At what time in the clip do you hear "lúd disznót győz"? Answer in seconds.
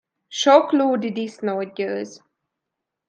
0.77-2.11